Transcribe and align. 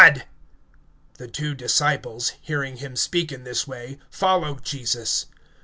(37)And 0.01 0.23
the 1.19 1.27
two 1.27 1.53
disciples 1.53 2.31
heard 2.47 2.79
him 2.79 2.95
speak, 2.95 3.31
and 3.31 3.45
they 3.45 3.99
followed 4.09 4.65
Jesus. 4.65 5.27